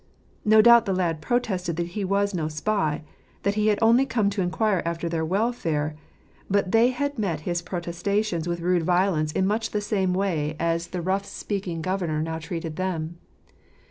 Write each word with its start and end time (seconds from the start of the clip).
No 0.43 0.63
doubt 0.63 0.85
the 0.87 0.95
lad 0.95 1.21
protested 1.21 1.75
that 1.75 1.89
he 1.89 2.03
was 2.03 2.33
no 2.33 2.47
spy— 2.47 3.03
that 3.43 3.53
he 3.53 3.67
had 3.67 3.77
only 3.83 4.03
come 4.07 4.31
to 4.31 4.41
inquire 4.41 4.81
after 4.83 5.07
their 5.07 5.23
welfare; 5.23 5.95
but 6.49 6.71
they 6.71 6.87
had 6.89 7.19
met 7.19 7.41
his 7.41 7.61
protestations 7.61 8.47
with 8.47 8.61
rude 8.61 8.81
violence 8.81 9.31
in 9.31 9.45
much 9.45 9.69
the 9.69 9.79
same 9.79 10.15
way 10.15 10.55
as 10.59 10.87
the 10.87 11.03
rough 11.03 11.25
speaking 11.27 11.81
86 11.81 11.81
JFrrst 11.81 11.81
3'nterbtfiin 11.81 11.81
fottlj 11.81 11.81
f5is 11.81 11.81
Drclljrett. 11.81 11.81
governor 11.83 12.21
now 12.23 12.39
treated 12.39 12.75
them. 12.77 13.17